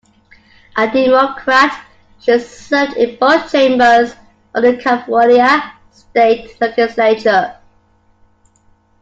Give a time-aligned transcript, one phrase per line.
[0.77, 1.85] A Democrat,
[2.19, 4.15] she served in both chambers
[4.55, 7.55] of the California State Legislature.